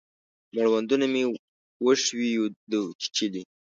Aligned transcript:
مړوندونه 0.55 1.05
مې 1.13 1.23
وښیو 1.85 2.45
دی 2.69 2.81
چیچلي 3.01 3.43